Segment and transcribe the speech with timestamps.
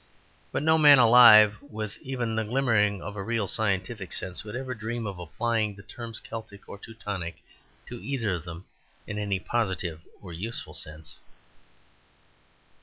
[0.51, 4.73] But no man alive, with even the glimmering of a real scientific sense, would ever
[4.73, 7.43] dream of applying the terms "Celtic" or "Teutonic"
[7.85, 8.65] to either of them
[9.05, 11.19] in any positive or useful sense.